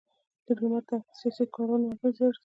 ډيپلومات 0.45 0.85
د 0.89 0.91
سیاسي 1.19 1.45
کړنو 1.55 1.85
اغېز 1.93 2.17
ارزوي. 2.23 2.39